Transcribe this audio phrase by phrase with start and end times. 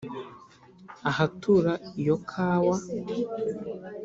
[1.09, 2.77] Ahatura iyo kawa